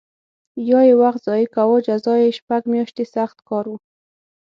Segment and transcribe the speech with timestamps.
[0.69, 3.73] یا یې وخت ضایع کاوه جزا یې شپږ میاشتې سخت کار و